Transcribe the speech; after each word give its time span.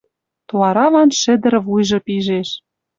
То 0.47 0.53
араван 0.69 1.09
шӹдӹр 1.19 1.53
вуйжы 1.65 1.99
пижеш 2.05 2.49